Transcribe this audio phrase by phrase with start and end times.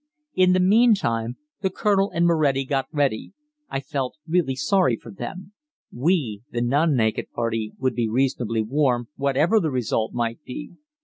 [0.33, 3.33] In the meantime the Colonel and Moretti got ready.
[3.69, 3.83] I
[4.27, 5.53] really felt sorry for them.
[5.91, 10.71] We, the non naked party, would be reasonably warm, whatever the result might be.